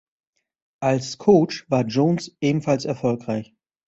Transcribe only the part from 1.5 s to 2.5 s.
war Jones